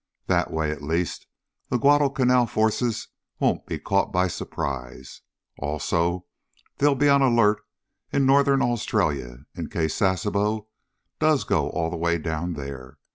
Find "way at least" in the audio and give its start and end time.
0.49-1.27